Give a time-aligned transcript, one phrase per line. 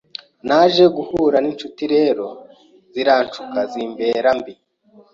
[0.47, 2.25] naje guhura n’inshuti rero
[2.93, 4.53] ziranshuka zimbera mbi